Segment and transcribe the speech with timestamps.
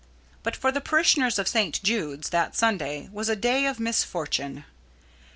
[0.41, 1.79] But for the parishioners of St.
[1.83, 4.65] Jude's that Sunday was a day of misfortune.